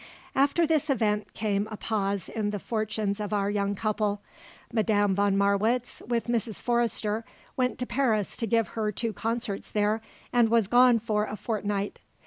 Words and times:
After 0.33 0.65
this 0.65 0.89
event 0.89 1.31
came 1.35 1.67
a 1.69 1.77
pause 1.77 2.27
in 2.27 2.49
the 2.49 2.57
fortunes 2.57 3.19
of 3.19 3.33
our 3.33 3.51
young 3.51 3.75
couple. 3.75 4.19
Madame 4.73 5.13
von 5.13 5.37
Marwitz, 5.37 6.01
with 6.07 6.25
Mrs. 6.25 6.59
Forrester, 6.59 7.23
went 7.55 7.77
to 7.77 7.85
Paris 7.85 8.35
to 8.37 8.47
give 8.47 8.69
her 8.69 8.91
two 8.91 9.13
concerts 9.13 9.69
there 9.69 10.01
and 10.33 10.49
was 10.49 10.65
gone 10.67 10.97
for 10.97 11.25
a 11.25 11.35
fortnight. 11.37 11.99